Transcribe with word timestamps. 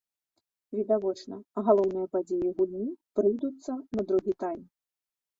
Відавочна, 0.77 1.35
галоўныя 1.67 2.07
падзеі 2.15 2.53
гульні 2.59 2.85
прыйдуцца 3.19 3.71
на 3.99 4.07
другі 4.13 4.33
тайм! 4.45 4.63